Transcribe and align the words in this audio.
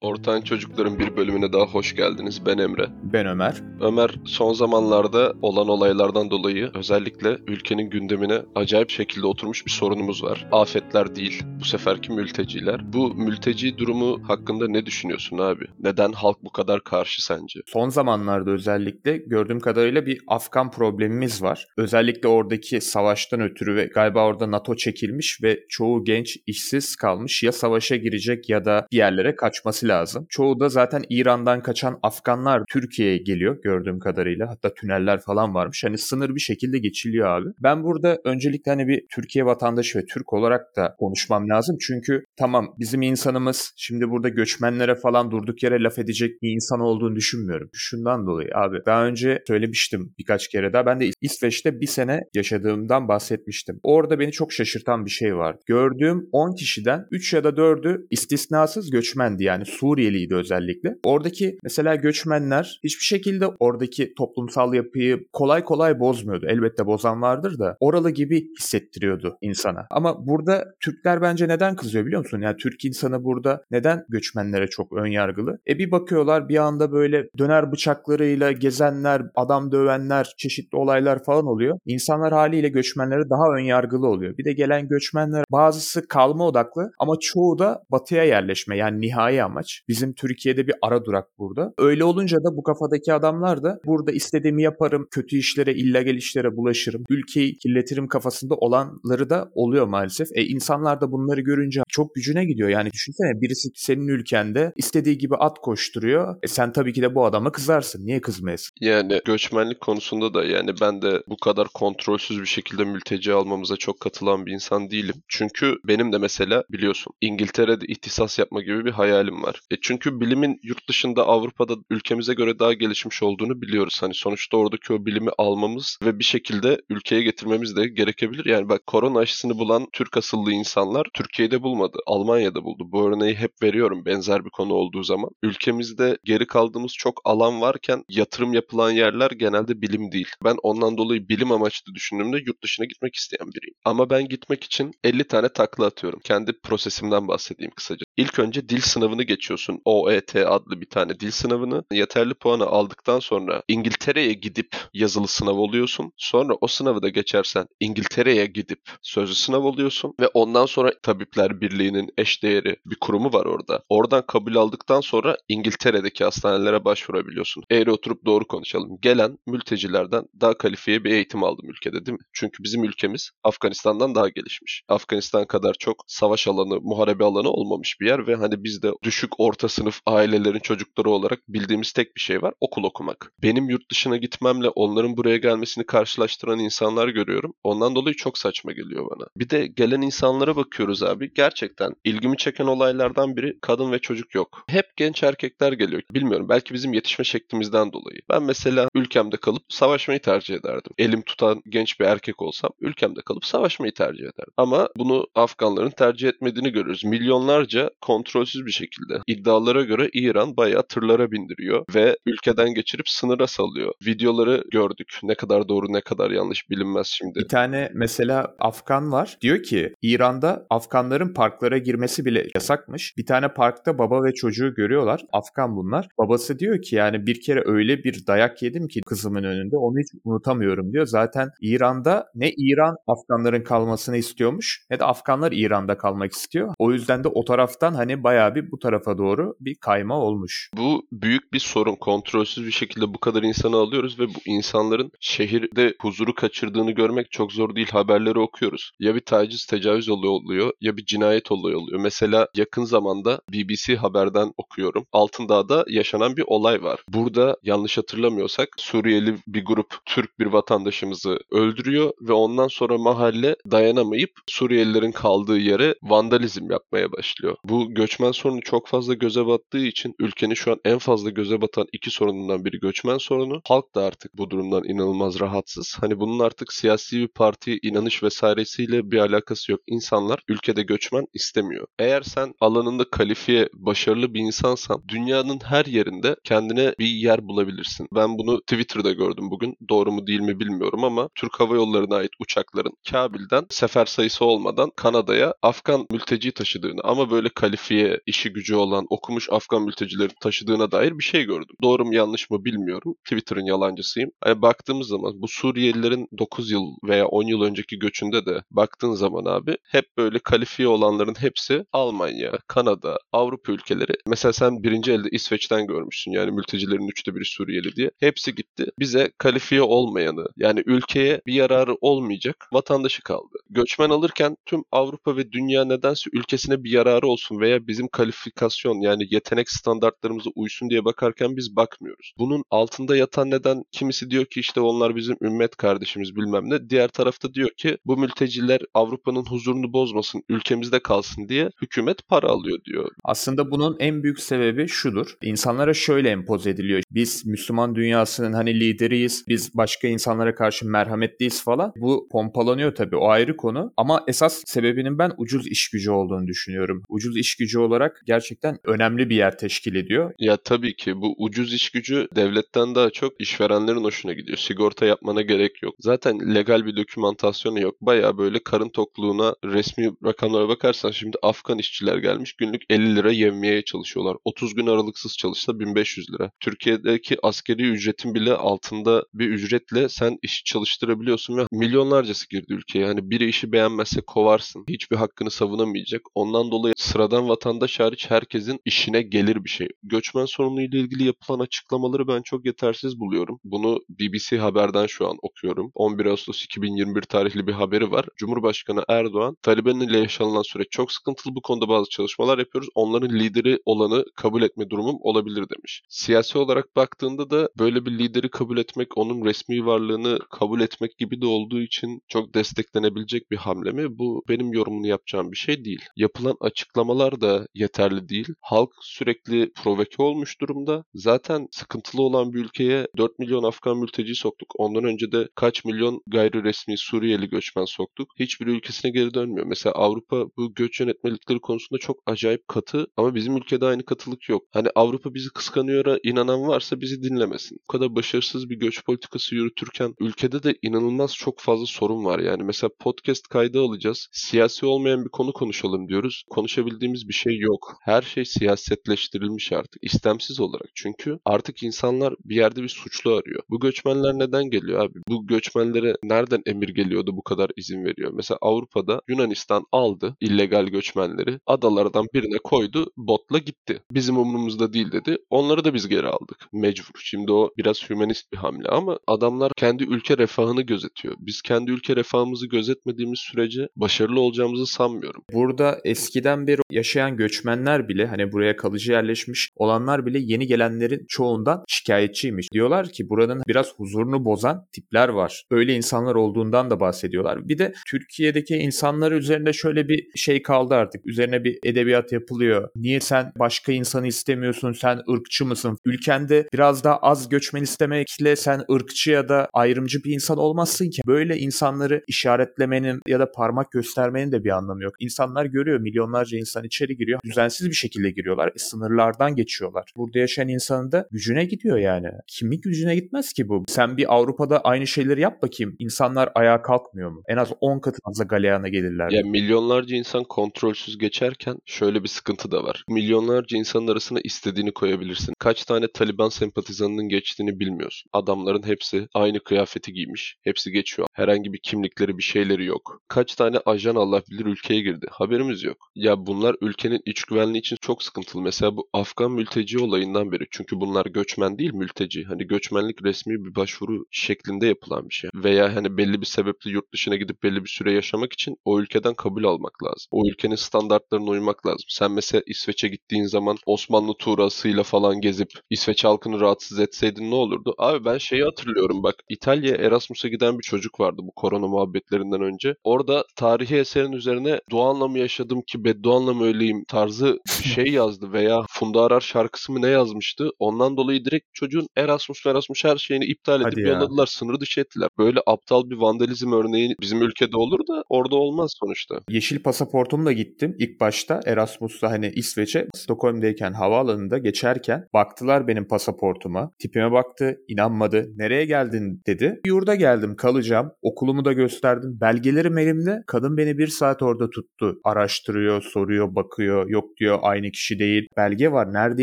Ortağın 0.00 0.42
Çocukların 0.42 0.98
bir 0.98 1.16
bölümüne 1.16 1.52
daha 1.52 1.66
hoş 1.66 1.96
geldiniz. 1.96 2.46
Ben 2.46 2.58
Emre. 2.58 2.86
Ben 3.02 3.26
Ömer. 3.26 3.62
Ömer 3.80 4.14
son 4.24 4.52
zamanlarda 4.52 5.32
olan 5.42 5.68
olaylardan 5.68 6.30
dolayı 6.30 6.70
özellikle 6.74 7.38
ülkenin 7.46 7.90
gündemine 7.90 8.42
acayip 8.54 8.90
şekilde 8.90 9.26
oturmuş 9.26 9.66
bir 9.66 9.70
sorunumuz 9.70 10.24
var. 10.24 10.48
Afetler 10.52 11.16
değil, 11.16 11.42
bu 11.60 11.64
seferki 11.64 12.12
mülteciler. 12.12 12.92
Bu 12.92 13.14
mülteci 13.14 13.78
durumu 13.78 14.28
hakkında 14.28 14.68
ne 14.68 14.86
düşünüyorsun 14.86 15.38
abi? 15.38 15.64
Neden 15.78 16.12
halk 16.12 16.36
bu 16.44 16.50
kadar 16.50 16.84
karşı 16.84 17.24
sence? 17.24 17.60
Son 17.66 17.88
zamanlarda 17.88 18.50
özellikle 18.50 19.16
gördüğüm 19.16 19.60
kadarıyla 19.60 20.06
bir 20.06 20.20
Afgan 20.28 20.70
problemimiz 20.70 21.42
var. 21.42 21.66
Özellikle 21.76 22.28
oradaki 22.28 22.80
savaştan 22.80 23.40
ötürü 23.40 23.76
ve 23.76 23.84
galiba 23.94 24.26
orada 24.26 24.50
NATO 24.50 24.76
çekilmiş 24.76 25.42
ve 25.42 25.60
çoğu 25.68 26.04
genç 26.04 26.36
işsiz 26.46 26.96
kalmış. 26.96 27.42
Ya 27.42 27.52
savaşa 27.52 27.96
girecek 27.96 28.48
ya 28.48 28.64
da 28.64 28.86
bir 28.92 28.96
yerlere 28.96 29.36
kaçması 29.36 29.87
lazım. 29.88 30.26
Çoğu 30.28 30.60
da 30.60 30.68
zaten 30.68 31.02
İran'dan 31.08 31.62
kaçan 31.62 31.98
Afganlar 32.02 32.62
Türkiye'ye 32.68 33.18
geliyor 33.18 33.62
gördüğüm 33.62 33.98
kadarıyla. 33.98 34.48
Hatta 34.48 34.74
tüneller 34.74 35.20
falan 35.20 35.54
varmış. 35.54 35.84
Hani 35.84 35.98
sınır 35.98 36.34
bir 36.34 36.40
şekilde 36.40 36.78
geçiliyor 36.78 37.28
abi. 37.28 37.48
Ben 37.62 37.82
burada 37.82 38.18
öncelikle 38.24 38.70
hani 38.70 38.88
bir 38.88 39.06
Türkiye 39.14 39.44
vatandaşı 39.44 39.98
ve 39.98 40.06
Türk 40.06 40.32
olarak 40.32 40.76
da 40.76 40.94
konuşmam 40.98 41.48
lazım. 41.48 41.76
Çünkü 41.80 42.24
tamam 42.36 42.74
bizim 42.78 43.02
insanımız 43.02 43.72
şimdi 43.76 44.10
burada 44.10 44.28
göçmenlere 44.28 44.94
falan 44.94 45.30
durduk 45.30 45.62
yere 45.62 45.82
laf 45.82 45.98
edecek 45.98 46.42
bir 46.42 46.50
insan 46.50 46.80
olduğunu 46.80 47.16
düşünmüyorum. 47.16 47.70
Şundan 47.72 48.26
dolayı 48.26 48.48
abi 48.54 48.78
daha 48.86 49.06
önce 49.06 49.42
söylemiştim 49.46 50.14
birkaç 50.18 50.48
kere 50.48 50.72
daha. 50.72 50.86
Ben 50.86 51.00
de 51.00 51.10
İsveç'te 51.20 51.80
bir 51.80 51.86
sene 51.86 52.20
yaşadığımdan 52.34 53.08
bahsetmiştim. 53.08 53.80
Orada 53.82 54.18
beni 54.18 54.32
çok 54.32 54.52
şaşırtan 54.52 55.04
bir 55.04 55.10
şey 55.10 55.36
var. 55.36 55.56
Gördüğüm 55.66 56.28
10 56.32 56.54
kişiden 56.54 57.06
3 57.10 57.32
ya 57.32 57.44
da 57.44 57.48
4'ü 57.48 58.06
istisnasız 58.10 58.90
göçmendi 58.90 59.44
yani 59.44 59.64
Suriyeliydi 59.80 60.34
özellikle. 60.34 60.94
Oradaki 61.04 61.58
mesela 61.62 61.94
göçmenler 61.94 62.80
hiçbir 62.84 63.04
şekilde 63.04 63.46
oradaki 63.46 64.14
toplumsal 64.14 64.74
yapıyı 64.74 65.26
kolay 65.32 65.64
kolay 65.64 66.00
bozmuyordu. 66.00 66.46
Elbette 66.48 66.86
bozan 66.86 67.22
vardır 67.22 67.58
da 67.58 67.76
oralı 67.80 68.10
gibi 68.10 68.48
hissettiriyordu 68.60 69.38
insana. 69.40 69.86
Ama 69.90 70.26
burada 70.26 70.64
Türkler 70.80 71.22
bence 71.22 71.48
neden 71.48 71.76
kızıyor 71.76 72.06
biliyor 72.06 72.22
musun? 72.22 72.40
Yani 72.40 72.56
Türk 72.56 72.84
insanı 72.84 73.24
burada 73.24 73.62
neden 73.70 74.04
göçmenlere 74.08 74.66
çok 74.66 74.92
ön 74.92 75.06
yargılı? 75.06 75.58
E 75.68 75.78
bir 75.78 75.90
bakıyorlar 75.90 76.48
bir 76.48 76.56
anda 76.56 76.92
böyle 76.92 77.28
döner 77.38 77.72
bıçaklarıyla 77.72 78.52
gezenler, 78.52 79.22
adam 79.34 79.72
dövenler, 79.72 80.34
çeşitli 80.36 80.76
olaylar 80.76 81.24
falan 81.24 81.46
oluyor. 81.46 81.78
İnsanlar 81.86 82.32
haliyle 82.32 82.68
göçmenlere 82.68 83.30
daha 83.30 83.56
ön 83.56 83.64
yargılı 83.64 84.06
oluyor. 84.06 84.38
Bir 84.38 84.44
de 84.44 84.52
gelen 84.52 84.88
göçmenler 84.88 85.44
bazısı 85.52 86.08
kalma 86.08 86.46
odaklı 86.46 86.90
ama 86.98 87.14
çoğu 87.20 87.58
da 87.58 87.82
batıya 87.90 88.24
yerleşme 88.24 88.76
yani 88.76 89.00
nihai 89.00 89.42
amaç. 89.42 89.67
Bizim 89.88 90.12
Türkiye'de 90.12 90.66
bir 90.66 90.74
ara 90.82 91.04
durak 91.04 91.38
burada. 91.38 91.72
Öyle 91.78 92.04
olunca 92.04 92.36
da 92.36 92.56
bu 92.56 92.62
kafadaki 92.62 93.12
adamlar 93.12 93.62
da 93.62 93.80
burada 93.86 94.12
istediğimi 94.12 94.62
yaparım, 94.62 95.08
kötü 95.10 95.36
işlere, 95.36 95.74
illegal 95.74 96.14
işlere 96.14 96.56
bulaşırım, 96.56 97.04
ülkeyi 97.08 97.56
kirletirim 97.56 98.08
kafasında 98.08 98.54
olanları 98.54 99.30
da 99.30 99.50
oluyor 99.54 99.86
maalesef. 99.86 100.28
E 100.34 100.44
insanlar 100.44 101.00
da 101.00 101.12
bunları 101.12 101.40
görünce 101.40 101.82
çok 101.88 102.14
gücüne 102.14 102.44
gidiyor. 102.44 102.68
Yani 102.68 102.90
düşünsene 102.90 103.40
birisi 103.40 103.68
senin 103.74 104.08
ülkende 104.08 104.72
istediği 104.76 105.18
gibi 105.18 105.36
at 105.36 105.58
koşturuyor. 105.58 106.36
E 106.42 106.48
sen 106.48 106.72
tabii 106.72 106.92
ki 106.92 107.02
de 107.02 107.14
bu 107.14 107.24
adama 107.24 107.52
kızarsın. 107.52 108.06
Niye 108.06 108.20
kızmayasın? 108.20 108.70
Yani 108.80 109.20
göçmenlik 109.24 109.80
konusunda 109.80 110.34
da 110.34 110.44
yani 110.44 110.70
ben 110.80 111.02
de 111.02 111.22
bu 111.28 111.36
kadar 111.36 111.68
kontrolsüz 111.74 112.40
bir 112.40 112.46
şekilde 112.46 112.84
mülteci 112.84 113.32
almamıza 113.32 113.76
çok 113.76 114.00
katılan 114.00 114.46
bir 114.46 114.52
insan 114.52 114.90
değilim. 114.90 115.14
Çünkü 115.28 115.76
benim 115.84 116.12
de 116.12 116.18
mesela 116.18 116.64
biliyorsun 116.70 117.12
İngiltere'de 117.20 117.86
ihtisas 117.86 118.38
yapma 118.38 118.62
gibi 118.62 118.84
bir 118.84 118.90
hayalim 118.90 119.42
var. 119.42 119.57
E 119.70 119.76
çünkü 119.80 120.20
bilimin 120.20 120.60
yurt 120.62 120.88
dışında 120.88 121.26
Avrupa'da 121.26 121.74
ülkemize 121.90 122.34
göre 122.34 122.58
daha 122.58 122.72
gelişmiş 122.72 123.22
olduğunu 123.22 123.62
biliyoruz. 123.62 123.98
Hani 124.00 124.14
sonuçta 124.14 124.56
oradaki 124.56 124.92
o 124.92 125.06
bilimi 125.06 125.30
almamız 125.38 125.98
ve 126.04 126.18
bir 126.18 126.24
şekilde 126.24 126.80
ülkeye 126.90 127.22
getirmemiz 127.22 127.76
de 127.76 127.88
gerekebilir. 127.88 128.44
Yani 128.46 128.68
bak 128.68 128.86
korona 128.86 129.18
aşısını 129.18 129.58
bulan 129.58 129.86
Türk 129.92 130.16
asıllı 130.16 130.52
insanlar 130.52 131.06
Türkiye'de 131.14 131.62
bulmadı. 131.62 131.98
Almanya'da 132.06 132.64
buldu. 132.64 132.82
Bu 132.92 133.08
örneği 133.08 133.34
hep 133.34 133.52
veriyorum 133.62 134.04
benzer 134.04 134.44
bir 134.44 134.50
konu 134.50 134.72
olduğu 134.74 135.02
zaman. 135.02 135.30
Ülkemizde 135.42 136.18
geri 136.24 136.46
kaldığımız 136.46 136.92
çok 136.92 137.20
alan 137.24 137.60
varken 137.60 138.04
yatırım 138.08 138.52
yapılan 138.52 138.90
yerler 138.90 139.30
genelde 139.30 139.82
bilim 139.82 140.12
değil. 140.12 140.28
Ben 140.44 140.56
ondan 140.62 140.96
dolayı 140.96 141.28
bilim 141.28 141.52
amaçlı 141.52 141.94
düşündüğümde 141.94 142.36
yurt 142.36 142.62
dışına 142.62 142.86
gitmek 142.86 143.14
isteyen 143.14 143.48
biriyim. 143.48 143.74
Ama 143.84 144.10
ben 144.10 144.28
gitmek 144.28 144.64
için 144.64 144.92
50 145.04 145.24
tane 145.24 145.48
takla 145.48 145.86
atıyorum. 145.86 146.20
Kendi 146.24 146.52
prosesimden 146.62 147.28
bahsedeyim 147.28 147.72
kısaca. 147.76 148.04
İlk 148.16 148.38
önce 148.38 148.68
dil 148.68 148.80
sınavını 148.80 149.22
geçiyorsun. 149.48 149.80
OET 149.84 150.36
adlı 150.36 150.80
bir 150.80 150.86
tane 150.86 151.20
dil 151.20 151.30
sınavını. 151.30 151.84
Yeterli 151.92 152.34
puanı 152.34 152.66
aldıktan 152.66 153.18
sonra 153.20 153.62
İngiltere'ye 153.68 154.32
gidip 154.32 154.76
yazılı 154.94 155.28
sınav 155.28 155.56
oluyorsun. 155.56 156.12
Sonra 156.16 156.54
o 156.60 156.66
sınavı 156.66 157.02
da 157.02 157.08
geçersen 157.08 157.66
İngiltere'ye 157.80 158.46
gidip 158.46 158.80
sözlü 159.02 159.34
sınav 159.34 159.64
oluyorsun. 159.64 160.14
Ve 160.20 160.26
ondan 160.26 160.66
sonra 160.66 160.92
Tabipler 161.02 161.60
Birliği'nin 161.60 162.10
eşdeğeri 162.18 162.76
bir 162.86 162.96
kurumu 163.00 163.32
var 163.32 163.46
orada. 163.46 163.82
Oradan 163.88 164.24
kabul 164.26 164.56
aldıktan 164.56 165.00
sonra 165.00 165.36
İngiltere'deki 165.48 166.24
hastanelere 166.24 166.84
başvurabiliyorsun. 166.84 167.64
Eğri 167.70 167.90
oturup 167.90 168.24
doğru 168.26 168.46
konuşalım. 168.46 168.98
Gelen 169.02 169.38
mültecilerden 169.46 170.24
daha 170.40 170.58
kalifiye 170.58 171.04
bir 171.04 171.10
eğitim 171.10 171.44
aldım 171.44 171.70
ülkede 171.70 172.06
değil 172.06 172.18
mi? 172.18 172.24
Çünkü 172.32 172.64
bizim 172.64 172.84
ülkemiz 172.84 173.30
Afganistan'dan 173.44 174.14
daha 174.14 174.28
gelişmiş. 174.28 174.82
Afganistan 174.88 175.46
kadar 175.46 175.74
çok 175.74 176.04
savaş 176.06 176.48
alanı, 176.48 176.80
muharebe 176.80 177.24
alanı 177.24 177.50
olmamış 177.50 178.00
bir 178.00 178.06
yer 178.06 178.26
ve 178.26 178.34
hani 178.34 178.64
bizde 178.64 178.92
düşük 179.02 179.37
orta 179.38 179.68
sınıf 179.68 180.00
ailelerin 180.06 180.58
çocukları 180.58 181.10
olarak 181.10 181.40
bildiğimiz 181.48 181.92
tek 181.92 182.16
bir 182.16 182.20
şey 182.20 182.42
var. 182.42 182.54
Okul 182.60 182.84
okumak. 182.84 183.32
Benim 183.42 183.70
yurt 183.70 183.90
dışına 183.90 184.16
gitmemle 184.16 184.68
onların 184.68 185.16
buraya 185.16 185.36
gelmesini 185.36 185.86
karşılaştıran 185.86 186.58
insanlar 186.58 187.08
görüyorum. 187.08 187.54
Ondan 187.64 187.94
dolayı 187.94 188.16
çok 188.16 188.38
saçma 188.38 188.72
geliyor 188.72 189.10
bana. 189.10 189.26
Bir 189.36 189.50
de 189.50 189.66
gelen 189.66 190.00
insanlara 190.00 190.56
bakıyoruz 190.56 191.02
abi. 191.02 191.30
Gerçekten 191.34 191.92
ilgimi 192.04 192.36
çeken 192.36 192.66
olaylardan 192.66 193.36
biri 193.36 193.58
kadın 193.60 193.92
ve 193.92 193.98
çocuk 193.98 194.34
yok. 194.34 194.64
Hep 194.68 194.96
genç 194.96 195.22
erkekler 195.22 195.72
geliyor. 195.72 196.02
Bilmiyorum 196.14 196.48
belki 196.48 196.74
bizim 196.74 196.92
yetişme 196.92 197.24
şeklimizden 197.24 197.92
dolayı. 197.92 198.20
Ben 198.30 198.42
mesela 198.42 198.88
ülkemde 198.94 199.36
kalıp 199.36 199.62
savaşmayı 199.68 200.20
tercih 200.20 200.54
ederdim. 200.54 200.92
Elim 200.98 201.22
tutan 201.22 201.62
genç 201.68 202.00
bir 202.00 202.04
erkek 202.04 202.42
olsam 202.42 202.70
ülkemde 202.80 203.20
kalıp 203.20 203.44
savaşmayı 203.44 203.94
tercih 203.94 204.22
ederdim. 204.22 204.52
Ama 204.56 204.88
bunu 204.96 205.26
Afganların 205.34 205.90
tercih 205.90 206.28
etmediğini 206.28 206.72
görüyoruz. 206.72 207.04
Milyonlarca 207.04 207.90
kontrolsüz 208.00 208.66
bir 208.66 208.70
şekilde. 208.70 209.20
İddialara 209.28 209.82
göre 209.82 210.08
İran 210.12 210.56
bayağı 210.56 210.82
tırlara 210.82 211.30
bindiriyor 211.30 211.84
ve 211.94 212.16
ülkeden 212.26 212.74
geçirip 212.74 213.08
sınıra 213.08 213.46
salıyor. 213.46 213.92
Videoları 214.06 214.64
gördük. 214.72 215.20
Ne 215.22 215.34
kadar 215.34 215.68
doğru 215.68 215.92
ne 215.92 216.00
kadar 216.00 216.30
yanlış 216.30 216.70
bilinmez 216.70 217.06
şimdi. 217.06 217.38
Bir 217.38 217.48
tane 217.48 217.90
mesela 217.94 218.54
Afgan 218.60 219.12
var. 219.12 219.38
Diyor 219.40 219.62
ki 219.62 219.94
İran'da 220.02 220.66
Afganların 220.70 221.34
parklara 221.34 221.78
girmesi 221.78 222.24
bile 222.24 222.46
yasakmış. 222.54 223.14
Bir 223.16 223.26
tane 223.26 223.48
parkta 223.48 223.98
baba 223.98 224.24
ve 224.24 224.34
çocuğu 224.34 224.74
görüyorlar. 224.74 225.20
Afgan 225.32 225.76
bunlar. 225.76 226.08
Babası 226.18 226.58
diyor 226.58 226.82
ki 226.82 226.96
yani 226.96 227.26
bir 227.26 227.40
kere 227.40 227.62
öyle 227.64 228.04
bir 228.04 228.26
dayak 228.26 228.62
yedim 228.62 228.88
ki 228.88 229.00
kızımın 229.00 229.44
önünde 229.44 229.76
onu 229.76 229.98
hiç 229.98 230.08
unutamıyorum 230.24 230.92
diyor. 230.92 231.06
Zaten 231.06 231.50
İran'da 231.60 232.30
ne 232.34 232.50
İran 232.50 232.96
Afganların 233.06 233.62
kalmasını 233.62 234.16
istiyormuş 234.16 234.86
ne 234.90 235.00
de 235.00 235.04
Afganlar 235.04 235.52
İran'da 235.52 235.96
kalmak 235.98 236.32
istiyor. 236.32 236.74
O 236.78 236.92
yüzden 236.92 237.24
de 237.24 237.28
o 237.28 237.44
taraftan 237.44 237.94
hani 237.94 238.24
bayağı 238.24 238.54
bir 238.54 238.70
bu 238.70 238.78
tarafa 238.78 239.17
doğru 239.18 239.54
bir 239.60 239.74
kayma 239.74 240.18
olmuş. 240.18 240.70
Bu 240.76 241.06
büyük 241.12 241.52
bir 241.52 241.58
sorun. 241.58 241.96
Kontrolsüz 241.96 242.66
bir 242.66 242.72
şekilde 242.72 243.14
bu 243.14 243.18
kadar 243.18 243.42
insanı 243.42 243.76
alıyoruz 243.76 244.20
ve 244.20 244.28
bu 244.28 244.38
insanların 244.46 245.10
şehirde 245.20 245.94
huzuru 246.00 246.34
kaçırdığını 246.34 246.90
görmek 246.90 247.30
çok 247.30 247.52
zor 247.52 247.74
değil. 247.74 247.90
Haberleri 247.90 248.38
okuyoruz. 248.38 248.92
Ya 249.00 249.14
bir 249.14 249.20
taciz, 249.20 249.66
tecavüz 249.66 250.08
olayı 250.08 250.30
oluyor 250.30 250.72
ya 250.80 250.96
bir 250.96 251.04
cinayet 251.04 251.52
olayı 251.52 251.78
oluyor. 251.78 252.00
Mesela 252.00 252.48
yakın 252.56 252.84
zamanda 252.84 253.40
BBC 253.52 253.96
Haber'den 253.96 254.52
okuyorum. 254.56 255.06
Altındağ'da 255.12 255.84
yaşanan 255.88 256.36
bir 256.36 256.44
olay 256.46 256.82
var. 256.82 257.00
Burada 257.08 257.56
yanlış 257.62 257.98
hatırlamıyorsak 257.98 258.68
Suriyeli 258.76 259.34
bir 259.46 259.64
grup 259.64 259.94
Türk 260.06 260.38
bir 260.38 260.46
vatandaşımızı 260.46 261.38
öldürüyor 261.50 262.10
ve 262.20 262.32
ondan 262.32 262.68
sonra 262.68 262.98
mahalle 262.98 263.56
dayanamayıp 263.70 264.30
Suriyelilerin 264.46 265.12
kaldığı 265.12 265.58
yere 265.58 265.94
vandalizm 266.02 266.70
yapmaya 266.70 267.12
başlıyor. 267.12 267.56
Bu 267.64 267.94
göçmen 267.94 268.32
sorunu 268.32 268.60
çok 268.60 268.88
fazla 268.88 268.97
göze 269.06 269.46
battığı 269.46 269.78
için 269.78 270.14
ülkenin 270.18 270.54
şu 270.54 270.72
an 270.72 270.80
en 270.84 270.98
fazla 270.98 271.30
göze 271.30 271.60
batan 271.60 271.86
iki 271.92 272.10
sorunundan 272.10 272.64
biri 272.64 272.80
göçmen 272.80 273.18
sorunu. 273.18 273.60
Halk 273.68 273.94
da 273.94 274.02
artık 274.02 274.38
bu 274.38 274.50
durumdan 274.50 274.84
inanılmaz 274.84 275.40
rahatsız. 275.40 275.96
Hani 276.00 276.20
bunun 276.20 276.38
artık 276.38 276.72
siyasi 276.72 277.20
bir 277.20 277.28
parti 277.28 277.78
inanış 277.82 278.22
vesairesiyle 278.22 279.10
bir 279.10 279.18
alakası 279.18 279.72
yok. 279.72 279.80
İnsanlar 279.86 280.40
ülkede 280.48 280.82
göçmen 280.82 281.26
istemiyor. 281.34 281.86
Eğer 281.98 282.22
sen 282.22 282.54
alanında 282.60 283.10
kalifiye, 283.10 283.68
başarılı 283.74 284.34
bir 284.34 284.40
insansan 284.40 285.02
dünyanın 285.08 285.60
her 285.64 285.84
yerinde 285.84 286.36
kendine 286.44 286.94
bir 286.98 287.06
yer 287.06 287.48
bulabilirsin. 287.48 288.08
Ben 288.14 288.38
bunu 288.38 288.60
Twitter'da 288.60 289.12
gördüm 289.12 289.50
bugün. 289.50 289.76
Doğru 289.88 290.12
mu 290.12 290.26
değil 290.26 290.40
mi 290.40 290.60
bilmiyorum 290.60 291.04
ama 291.04 291.28
Türk 291.34 291.60
Hava 291.60 291.74
Yolları'na 291.74 292.16
ait 292.16 292.30
uçakların 292.40 292.92
Kabil'den 293.10 293.66
sefer 293.70 294.06
sayısı 294.06 294.44
olmadan 294.44 294.90
Kanada'ya 294.96 295.54
Afgan 295.62 296.06
mülteci 296.10 296.52
taşıdığını 296.52 297.00
ama 297.04 297.30
böyle 297.30 297.48
kalifiye, 297.48 298.20
işi 298.26 298.52
gücü 298.52 298.74
olan 298.74 298.87
olan 298.88 299.06
okumuş 299.10 299.48
Afgan 299.50 299.82
mültecilerin 299.82 300.34
taşıdığına 300.40 300.92
dair 300.92 301.18
bir 301.18 301.24
şey 301.24 301.44
gördüm. 301.44 301.76
Doğru 301.82 302.04
mu 302.04 302.14
yanlış 302.14 302.50
mı 302.50 302.64
bilmiyorum. 302.64 303.14
Twitter'ın 303.24 303.64
yalancısıyım. 303.66 304.30
Yani 304.46 304.62
baktığımız 304.62 305.08
zaman 305.08 305.32
bu 305.42 305.48
Suriyelilerin 305.48 306.28
9 306.38 306.70
yıl 306.70 306.84
veya 307.08 307.26
10 307.26 307.42
yıl 307.42 307.62
önceki 307.62 307.98
göçünde 307.98 308.46
de 308.46 308.62
baktığın 308.70 309.14
zaman 309.14 309.44
abi 309.44 309.76
hep 309.90 310.04
böyle 310.18 310.38
kalifiye 310.38 310.88
olanların 310.88 311.34
hepsi 311.38 311.84
Almanya, 311.92 312.52
Kanada, 312.68 313.18
Avrupa 313.32 313.72
ülkeleri. 313.72 314.12
Mesela 314.26 314.52
sen 314.52 314.82
birinci 314.82 315.12
elde 315.12 315.28
İsveç'ten 315.32 315.86
görmüşsün 315.86 316.32
yani 316.32 316.50
mültecilerin 316.50 317.08
üçte 317.08 317.34
biri 317.34 317.44
Suriyeli 317.44 317.96
diye. 317.96 318.10
Hepsi 318.20 318.54
gitti. 318.54 318.86
Bize 318.98 319.30
kalifiye 319.38 319.82
olmayanı 319.82 320.44
yani 320.56 320.82
ülkeye 320.86 321.40
bir 321.46 321.54
yararı 321.54 321.94
olmayacak 322.00 322.68
vatandaşı 322.72 323.22
kaldı. 323.22 323.57
Göçmen 323.70 324.10
alırken 324.10 324.56
tüm 324.66 324.82
Avrupa 324.92 325.36
ve 325.36 325.52
dünya 325.52 325.84
nedense 325.84 326.30
ülkesine 326.32 326.84
bir 326.84 326.90
yararı 326.90 327.26
olsun 327.26 327.60
veya 327.60 327.86
bizim 327.86 328.08
kalifikasyon 328.08 329.00
yani 329.00 329.26
yetenek 329.30 329.70
standartlarımıza 329.70 330.50
uysun 330.54 330.90
diye 330.90 331.04
bakarken 331.04 331.56
biz 331.56 331.76
bakmıyoruz. 331.76 332.32
Bunun 332.38 332.62
altında 332.70 333.16
yatan 333.16 333.50
neden 333.50 333.82
kimisi 333.92 334.30
diyor 334.30 334.44
ki 334.44 334.60
işte 334.60 334.80
onlar 334.80 335.16
bizim 335.16 335.36
ümmet 335.42 335.76
kardeşimiz 335.76 336.36
bilmem 336.36 336.70
ne. 336.70 336.90
Diğer 336.90 337.08
tarafta 337.08 337.54
diyor 337.54 337.70
ki 337.76 337.98
bu 338.06 338.16
mülteciler 338.16 338.80
Avrupa'nın 338.94 339.44
huzurunu 339.44 339.92
bozmasın, 339.92 340.42
ülkemizde 340.48 341.00
kalsın 341.00 341.48
diye 341.48 341.70
hükümet 341.82 342.28
para 342.28 342.48
alıyor 342.48 342.78
diyor. 342.84 343.10
Aslında 343.24 343.70
bunun 343.70 343.96
en 343.98 344.22
büyük 344.22 344.40
sebebi 344.40 344.88
şudur. 344.88 345.34
İnsanlara 345.42 345.94
şöyle 345.94 346.30
empoze 346.30 346.70
ediliyor. 346.70 347.02
Biz 347.10 347.46
Müslüman 347.46 347.94
dünyasının 347.94 348.52
hani 348.52 348.80
lideriyiz. 348.80 349.44
Biz 349.48 349.76
başka 349.76 350.08
insanlara 350.08 350.54
karşı 350.54 350.86
merhametliyiz 350.86 351.64
falan. 351.64 351.92
Bu 351.96 352.28
pompalanıyor 352.32 352.94
tabii 352.94 353.16
o 353.16 353.28
ayrı 353.28 353.57
konu. 353.58 353.92
Ama 353.96 354.24
esas 354.28 354.62
sebebinin 354.66 355.18
ben 355.18 355.32
ucuz 355.36 355.66
iş 355.66 355.90
gücü 355.90 356.10
olduğunu 356.10 356.46
düşünüyorum. 356.46 357.02
Ucuz 357.08 357.36
iş 357.36 357.56
gücü 357.56 357.78
olarak 357.78 358.22
gerçekten 358.26 358.78
önemli 358.84 359.30
bir 359.30 359.36
yer 359.36 359.58
teşkil 359.58 359.94
ediyor. 359.94 360.32
Ya 360.38 360.56
tabii 360.56 360.96
ki 360.96 361.16
bu 361.16 361.34
ucuz 361.38 361.74
iş 361.74 361.90
gücü 361.90 362.28
devletten 362.36 362.94
daha 362.94 363.10
çok 363.10 363.40
işverenlerin 363.40 364.04
hoşuna 364.04 364.32
gidiyor. 364.32 364.58
Sigorta 364.58 365.06
yapmana 365.06 365.42
gerek 365.42 365.82
yok. 365.82 365.94
Zaten 365.98 366.54
legal 366.54 366.86
bir 366.86 366.96
dokümantasyonu 366.96 367.80
yok. 367.80 367.96
Baya 368.00 368.38
böyle 368.38 368.58
karın 368.58 368.88
tokluğuna 368.88 369.54
resmi 369.64 370.12
rakamlara 370.24 370.68
bakarsan 370.68 371.10
şimdi 371.10 371.36
Afgan 371.42 371.78
işçiler 371.78 372.18
gelmiş 372.18 372.52
günlük 372.52 372.82
50 372.90 373.16
lira 373.16 373.32
yevmiyeye 373.32 373.82
çalışıyorlar. 373.82 374.36
30 374.44 374.74
gün 374.74 374.86
aralıksız 374.86 375.36
çalışsa 375.36 375.80
1500 375.80 376.32
lira. 376.32 376.50
Türkiye'deki 376.60 377.36
askeri 377.42 377.82
ücretin 377.82 378.34
bile 378.34 378.52
altında 378.52 379.24
bir 379.34 379.48
ücretle 379.48 380.08
sen 380.08 380.38
iş 380.42 380.62
çalıştırabiliyorsun 380.64 381.56
ve 381.56 381.66
milyonlarcası 381.72 382.48
girdi 382.48 382.72
ülkeye. 382.72 383.06
Yani 383.06 383.30
biri 383.30 383.47
işi 383.48 383.72
beğenmezse 383.72 384.20
kovarsın. 384.20 384.84
Hiçbir 384.88 385.16
hakkını 385.16 385.50
savunamayacak. 385.50 386.22
Ondan 386.34 386.70
dolayı 386.70 386.94
sıradan 386.96 387.48
vatandaş 387.48 388.00
hariç 388.00 388.30
herkesin 388.30 388.80
işine 388.84 389.22
gelir 389.22 389.64
bir 389.64 389.70
şey. 389.70 389.88
Göçmen 390.02 390.44
sorunu 390.44 390.82
ilgili 390.82 391.24
yapılan 391.24 391.58
açıklamaları 391.58 392.28
ben 392.28 392.42
çok 392.42 392.66
yetersiz 392.66 393.20
buluyorum. 393.20 393.60
Bunu 393.64 394.00
BBC 394.08 394.58
Haber'den 394.58 395.06
şu 395.06 395.28
an 395.28 395.36
okuyorum. 395.42 395.90
11 395.94 396.26
Ağustos 396.26 396.64
2021 396.64 397.22
tarihli 397.22 397.66
bir 397.66 397.72
haberi 397.72 398.10
var. 398.10 398.26
Cumhurbaşkanı 398.36 399.04
Erdoğan, 399.08 399.56
Taliban 399.62 400.00
ile 400.00 400.18
yaşanılan 400.18 400.62
süreç 400.62 400.88
çok 400.90 401.12
sıkıntılı 401.12 401.54
bu 401.54 401.62
konuda 401.62 401.88
bazı 401.88 402.10
çalışmalar 402.10 402.58
yapıyoruz. 402.58 402.88
Onların 402.94 403.38
lideri 403.38 403.78
olanı 403.84 404.24
kabul 404.34 404.62
etme 404.62 404.90
durumum 404.90 405.16
olabilir 405.20 405.64
demiş. 405.76 406.02
Siyasi 406.08 406.58
olarak 406.58 406.96
baktığında 406.96 407.50
da 407.50 407.68
böyle 407.78 408.06
bir 408.06 408.18
lideri 408.18 408.48
kabul 408.50 408.78
etmek, 408.78 409.18
onun 409.18 409.44
resmi 409.44 409.86
varlığını 409.86 410.38
kabul 410.50 410.80
etmek 410.80 411.18
gibi 411.18 411.40
de 411.42 411.46
olduğu 411.46 411.80
için 411.80 412.22
çok 412.28 412.54
desteklenebilecek 412.54 413.37
bir 413.50 413.56
hamle 413.56 413.92
mi? 413.92 414.18
Bu 414.18 414.42
benim 414.48 414.72
yorumunu 414.72 415.06
yapacağım 415.06 415.52
bir 415.52 415.56
şey 415.56 415.84
değil. 415.84 416.00
Yapılan 416.16 416.56
açıklamalar 416.60 417.40
da 417.40 417.66
yeterli 417.74 418.28
değil. 418.28 418.48
Halk 418.60 418.90
sürekli 419.00 419.72
provoke 419.72 420.22
olmuş 420.22 420.60
durumda. 420.60 421.04
Zaten 421.14 421.68
sıkıntılı 421.70 422.22
olan 422.22 422.52
bir 422.52 422.58
ülkeye 422.64 423.06
4 423.16 423.38
milyon 423.38 423.62
Afgan 423.62 423.98
mülteci 423.98 424.34
soktuk. 424.34 424.68
Ondan 424.78 425.04
önce 425.04 425.32
de 425.32 425.48
kaç 425.54 425.84
milyon 425.84 426.22
gayri 426.26 426.64
resmi 426.64 426.98
Suriyeli 426.98 427.48
göçmen 427.48 427.84
soktuk. 427.84 428.28
Hiçbir 428.38 428.66
ülkesine 428.66 429.10
geri 429.10 429.34
dönmüyor. 429.34 429.66
Mesela 429.66 429.92
Avrupa 429.94 430.44
bu 430.56 430.74
göç 430.74 431.00
yönetmelikleri 431.00 431.60
konusunda 431.60 431.98
çok 431.98 432.16
acayip 432.26 432.68
katı 432.68 433.06
ama 433.16 433.34
bizim 433.34 433.56
ülkede 433.56 433.86
aynı 433.86 434.04
katılık 434.04 434.48
yok. 434.48 434.62
Hani 434.72 434.88
Avrupa 434.94 435.34
bizi 435.34 435.48
kıskanıyor'a 435.48 436.18
inanan 436.22 436.68
varsa 436.68 437.00
bizi 437.00 437.22
dinlemesin. 437.22 437.78
Bu 437.82 437.92
kadar 437.92 438.14
başarısız 438.14 438.70
bir 438.70 438.76
göç 438.76 439.04
politikası 439.04 439.54
yürütürken 439.54 440.14
ülkede 440.20 440.62
de 440.62 440.74
inanılmaz 440.82 441.34
çok 441.34 441.60
fazla 441.60 441.86
sorun 441.86 442.24
var. 442.24 442.38
Yani 442.38 442.62
mesela 442.62 442.90
podcast 443.00 443.27
kaydı 443.50 443.80
alacağız. 443.80 444.28
Siyasi 444.32 444.86
olmayan 444.86 445.24
bir 445.24 445.30
konu 445.30 445.52
konuşalım 445.52 446.08
diyoruz. 446.08 446.42
Konuşabildiğimiz 446.50 447.28
bir 447.28 447.34
şey 447.34 447.58
yok. 447.58 447.96
Her 448.02 448.22
şey 448.22 448.44
siyasetleştirilmiş 448.44 449.72
artık. 449.72 450.04
istemsiz 450.04 450.60
olarak. 450.60 450.90
Çünkü 450.94 451.38
artık 451.44 451.82
insanlar 451.82 452.34
bir 452.44 452.56
yerde 452.56 452.82
bir 452.82 452.88
suçlu 452.88 453.30
arıyor. 453.34 453.62
Bu 453.70 453.80
göçmenler 453.80 454.34
neden 454.34 454.64
geliyor 454.70 455.04
abi? 455.04 455.18
Bu 455.28 455.46
göçmenlere 455.46 456.14
nereden 456.22 456.62
emir 456.66 456.88
geliyordu 456.88 457.36
bu 457.36 457.42
kadar 457.42 457.70
izin 457.76 458.04
veriyor? 458.04 458.32
Mesela 458.34 458.58
Avrupa'da 458.60 459.20
Yunanistan 459.28 459.84
aldı 459.92 460.36
illegal 460.40 460.86
göçmenleri. 460.86 461.60
Adalardan 461.66 462.26
birine 462.34 462.58
koydu. 462.64 463.12
Botla 463.16 463.58
gitti. 463.58 464.02
Bizim 464.12 464.38
umurumuzda 464.38 464.92
değil 464.92 465.12
dedi. 465.12 465.36
Onları 465.50 465.84
da 465.84 465.94
biz 465.94 466.08
geri 466.08 466.26
aldık. 466.26 466.68
Mecbur. 466.72 467.20
Şimdi 467.22 467.52
o 467.52 467.70
biraz 467.78 468.10
hümanist 468.10 468.52
bir 468.52 468.56
hamle 468.56 468.88
ama 468.88 469.18
adamlar 469.26 469.72
kendi 469.76 470.04
ülke 470.04 470.38
refahını 470.38 470.82
gözetiyor. 470.82 471.34
Biz 471.38 471.62
kendi 471.62 471.90
ülke 471.90 472.16
refahımızı 472.16 472.66
gözetmediğimiz 472.66 473.17
sürece 473.36 473.88
başarılı 473.96 474.40
olacağımızı 474.40 474.86
sanmıyorum. 474.86 475.42
Burada 475.52 476.00
eskiden 476.04 476.66
beri 476.66 476.80
yaşayan 476.90 477.36
göçmenler 477.36 478.08
bile 478.08 478.26
hani 478.26 478.52
buraya 478.52 478.76
kalıcı 478.76 479.12
yerleşmiş 479.12 479.70
olanlar 479.76 480.26
bile 480.26 480.38
yeni 480.40 480.66
gelenlerin 480.66 481.24
çoğundan 481.28 481.84
şikayetçiymiş. 481.88 482.72
Diyorlar 482.72 483.08
ki 483.08 483.28
buranın 483.28 483.62
biraz 483.68 483.94
huzurunu 483.96 484.44
bozan 484.44 484.86
tipler 484.92 485.28
var. 485.28 485.64
Öyle 485.70 485.94
insanlar 485.94 486.34
olduğundan 486.34 486.90
da 486.90 487.00
bahsediyorlar. 487.00 487.68
Bir 487.68 487.78
de 487.78 487.92
Türkiye'deki 488.06 488.76
insanlar 488.76 489.32
üzerinde 489.32 489.72
şöyle 489.72 490.08
bir 490.08 490.26
şey 490.36 490.62
kaldı 490.62 490.94
artık. 490.94 491.26
Üzerine 491.26 491.64
bir 491.64 491.78
edebiyat 491.84 492.32
yapılıyor. 492.32 492.88
Niye 492.96 493.20
sen 493.20 493.52
başka 493.58 493.92
insanı 493.92 494.26
istemiyorsun? 494.26 494.92
Sen 494.92 495.20
ırkçı 495.30 495.64
mısın? 495.64 495.98
Ülkende 496.04 496.68
biraz 496.72 497.04
daha 497.04 497.16
az 497.16 497.48
göçmen 497.48 497.82
istemekle 497.82 498.56
sen 498.56 498.80
ırkçı 498.92 499.30
ya 499.30 499.48
da 499.48 499.68
ayrımcı 499.72 500.24
bir 500.24 500.34
insan 500.34 500.58
olmazsın 500.58 501.10
ki. 501.10 501.22
Böyle 501.26 501.58
insanları 501.58 502.22
işaretlemenin 502.28 503.07
ya 503.26 503.40
da 503.40 503.52
parmak 503.52 503.92
göstermenin 503.92 504.52
de 504.52 504.64
bir 504.64 504.70
anlamı 504.70 505.02
yok. 505.02 505.14
İnsanlar 505.20 505.64
görüyor 505.64 506.00
milyonlarca 506.00 506.58
insan 506.58 506.84
içeri 506.84 507.16
giriyor. 507.16 507.40
Düzensiz 507.44 507.88
bir 507.88 507.94
şekilde 507.94 508.30
giriyorlar. 508.30 508.68
E, 508.68 508.78
sınırlardan 508.78 509.56
geçiyorlar. 509.56 510.12
Burada 510.16 510.38
yaşayan 510.38 510.68
insanın 510.68 511.12
da 511.12 511.28
gücüne 511.30 511.64
gidiyor 511.64 511.98
yani. 511.98 512.28
Kimin 512.46 512.80
gücüne 512.80 513.14
gitmez 513.14 513.52
ki 513.52 513.68
bu? 513.68 513.84
Sen 513.88 514.16
bir 514.16 514.34
Avrupa'da 514.34 514.80
aynı 514.80 515.06
şeyleri 515.06 515.40
yap 515.40 515.62
bakayım. 515.62 515.96
İnsanlar 515.98 516.48
ayağa 516.54 516.82
kalkmıyor 516.82 517.30
mu? 517.30 517.42
En 517.48 517.56
az 517.56 517.72
10 517.80 518.00
katı 518.00 518.18
fazla 518.24 518.44
galeyana 518.44 518.88
gelirler. 518.88 519.30
Ya 519.30 519.42
milyonlarca 519.42 520.16
insan 520.16 520.44
kontrolsüz 520.44 521.18
geçerken 521.18 521.76
şöyle 521.84 522.22
bir 522.22 522.28
sıkıntı 522.28 522.70
da 522.70 522.84
var. 522.84 523.04
Milyonlarca 523.08 523.78
insanın 523.78 524.08
arasına 524.08 524.40
istediğini 524.44 524.92
koyabilirsin. 524.92 525.54
Kaç 525.58 525.84
tane 525.84 526.06
Taliban 526.14 526.48
sempatizanının 526.48 527.28
geçtiğini 527.28 527.80
bilmiyorsun. 527.80 528.30
Adamların 528.32 528.86
hepsi 528.86 529.28
aynı 529.34 529.60
kıyafeti 529.60 530.12
giymiş. 530.12 530.56
Hepsi 530.62 530.90
geçiyor. 530.90 531.28
Herhangi 531.32 531.72
bir 531.72 531.80
kimlikleri 531.82 532.38
bir 532.38 532.42
şeyleri 532.42 532.84
yok. 532.88 533.20
Kaç 533.28 533.54
tane 533.54 533.78
ajan 533.86 534.14
Allah 534.14 534.42
bilir 534.50 534.66
ülkeye 534.66 535.00
girdi. 535.00 535.26
Haberimiz 535.30 535.82
yok. 535.84 535.96
Ya 536.14 536.46
bunlar 536.46 536.76
ülkenin 536.80 537.20
iç 537.26 537.44
güvenliği 537.44 537.80
için 537.80 537.96
çok 538.00 538.22
sıkıntılı. 538.22 538.62
Mesela 538.62 538.96
bu 538.96 539.08
Afgan 539.12 539.52
mülteci 539.52 539.98
olayından 539.98 540.52
beri. 540.52 540.66
Çünkü 540.70 541.00
bunlar 541.00 541.26
göçmen 541.26 541.78
değil 541.78 541.94
mülteci. 541.94 542.44
Hani 542.44 542.66
göçmenlik 542.66 543.24
resmi 543.24 543.64
bir 543.64 543.74
başvuru 543.74 544.24
şeklinde 544.30 544.86
yapılan 544.86 545.28
bir 545.28 545.34
şey. 545.34 545.50
Veya 545.54 545.96
hani 545.96 546.16
belli 546.16 546.40
bir 546.40 546.46
sebeple 546.46 546.90
yurt 546.90 547.12
dışına 547.12 547.36
gidip 547.36 547.62
belli 547.62 547.84
bir 547.84 547.88
süre 547.88 548.12
yaşamak 548.12 548.52
için 548.52 548.76
o 548.84 549.00
ülkeden 549.00 549.34
kabul 549.34 549.64
almak 549.64 550.02
lazım. 550.04 550.28
O 550.30 550.42
ülkenin 550.48 550.74
standartlarına 550.74 551.50
uymak 551.50 551.86
lazım. 551.86 552.04
Sen 552.08 552.32
mesela 552.32 552.62
İsveç'e 552.66 553.08
gittiğin 553.08 553.44
zaman 553.44 553.76
Osmanlı 553.86 554.34
tuğrasıyla 554.38 555.02
falan 555.02 555.40
gezip 555.40 555.68
İsveç 555.90 556.24
halkını 556.24 556.60
rahatsız 556.60 556.98
etseydin 556.98 557.50
ne 557.50 557.54
olurdu? 557.54 557.94
Abi 557.98 558.24
ben 558.24 558.38
şeyi 558.38 558.62
hatırlıyorum 558.62 559.22
bak 559.22 559.34
İtalya 559.48 559.96
Erasmus'a 559.96 560.48
giden 560.48 560.78
bir 560.78 560.82
çocuk 560.82 561.20
vardı 561.20 561.42
bu 561.42 561.52
korona 561.56 561.86
muhabbetlerinden 561.86 562.60
önce. 562.60 562.77
Orada 563.04 563.44
tarihi 563.56 563.96
eserin 563.96 564.32
üzerine 564.32 564.80
Doğan'la 564.90 565.28
mı 565.28 565.38
yaşadım 565.38 565.82
ki 565.86 566.04
bedduanla 566.04 566.54
mı 566.54 566.64
öleyim 566.64 567.04
tarzı 567.08 567.58
şey 567.94 568.06
yazdı 568.06 568.52
veya 568.52 568.82
Funda 568.88 569.22
Arar 569.22 569.40
şarkısı 569.40 569.92
mı 569.92 570.02
ne 570.02 570.08
yazmıştı. 570.08 570.70
Ondan 570.78 571.16
dolayı 571.16 571.44
direkt 571.44 571.66
çocuğun 571.74 572.06
Erasmus 572.16 572.66
Erasmus 572.66 573.04
her 573.04 573.16
şeyini 573.16 573.44
iptal 573.44 573.80
edip 573.80 573.92
Hadi 573.92 574.00
ya. 574.00 574.08
yolladılar. 574.08 574.46
Sınır 574.46 574.80
dışı 574.80 575.00
ettiler. 575.00 575.28
Böyle 575.38 575.60
aptal 575.66 576.10
bir 576.10 576.16
vandalizm 576.16 576.72
örneği 576.72 577.14
bizim 577.20 577.42
ülkede 577.42 577.76
olur 577.76 577.98
da 577.98 578.22
orada 578.28 578.56
olmaz 578.56 578.92
sonuçta. 579.00 579.40
Yeşil 579.50 579.82
pasaportumla 579.82 580.52
gittim. 580.52 580.96
İlk 580.98 581.20
başta 581.20 581.60
Erasmus'ta 581.66 582.30
hani 582.30 582.52
İsveç'e 582.54 583.08
Stockholm'deyken 583.14 583.92
havaalanında 583.92 584.58
geçerken 584.58 585.24
baktılar 585.34 585.88
benim 585.88 586.08
pasaportuma. 586.08 586.90
Tipime 586.98 587.32
baktı, 587.32 587.76
inanmadı. 587.88 588.46
Nereye 588.56 588.84
geldin 588.84 589.42
dedi. 589.46 589.80
Yurda 589.86 590.14
geldim, 590.14 590.56
kalacağım. 590.56 591.10
Okulumu 591.22 591.64
da 591.64 591.72
gösterdim. 591.72 592.38
Belgelerim 592.68 592.98
elimde. 592.98 593.42
Kadın 593.46 593.76
beni 593.76 593.98
bir 593.98 594.06
saat 594.06 594.42
orada 594.42 594.70
tuttu. 594.70 595.20
Araştırıyor, 595.24 596.02
soruyor, 596.02 596.54
bakıyor. 596.54 597.08
Yok 597.08 597.36
diyor 597.40 597.58
aynı 597.62 597.90
kişi 597.90 598.18
değil. 598.18 598.48
Belge 598.56 598.92
var. 598.92 599.12
Nerede 599.12 599.42